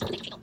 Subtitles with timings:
[0.00, 0.35] Thank you.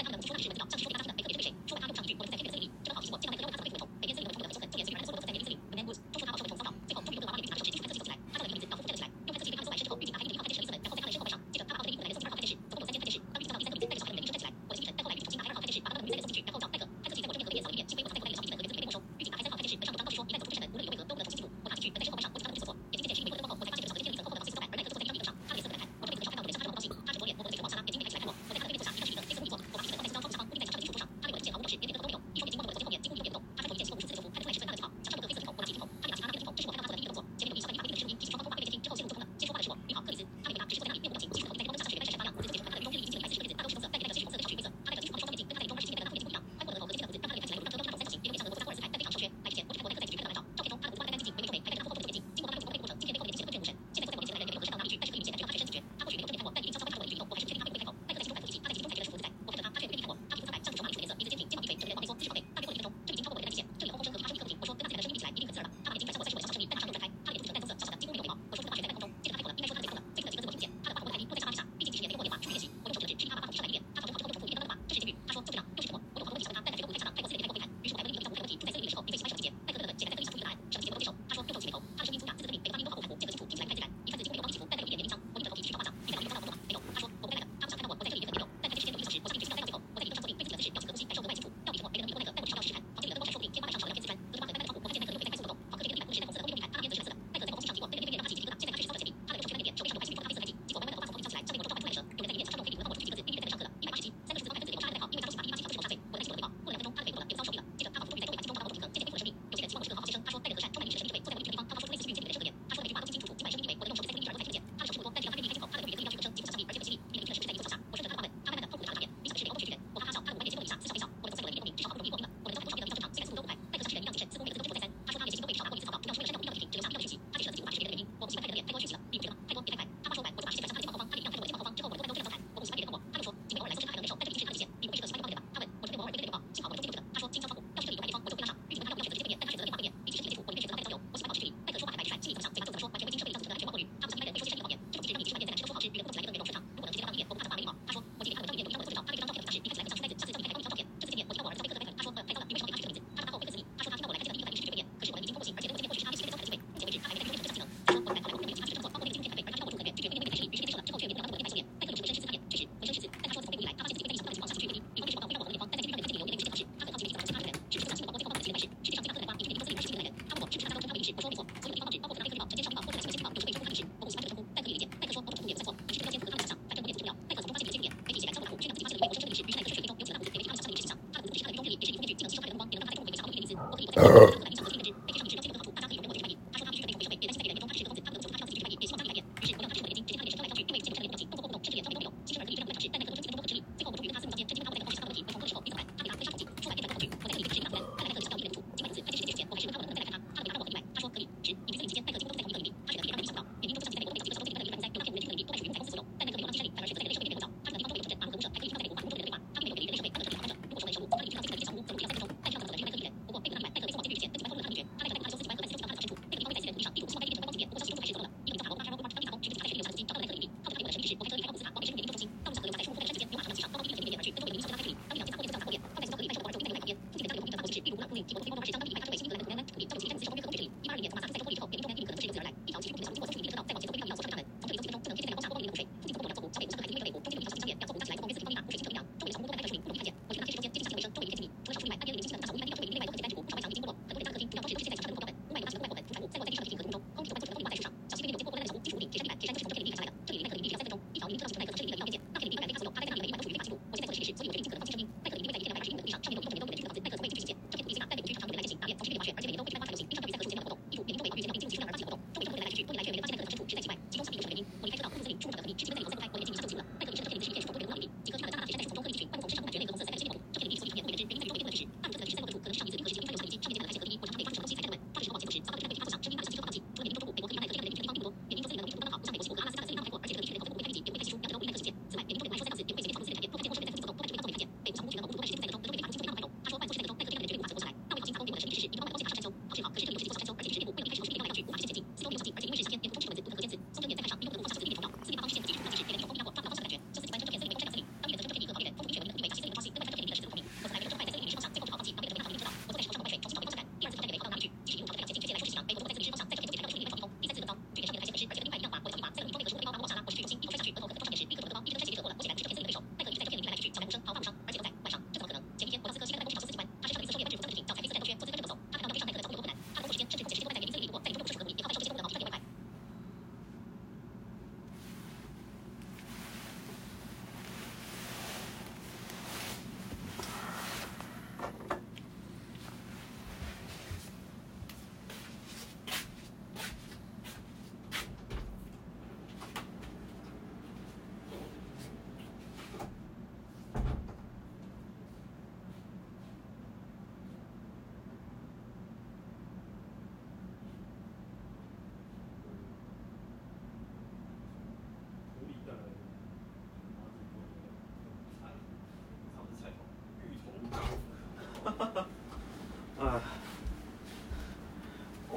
[183.95, 184.42] Uh.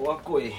[0.07, 0.55] покой.